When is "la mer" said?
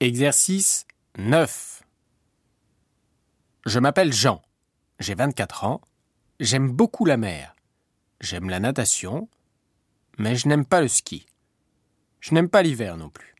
7.06-7.56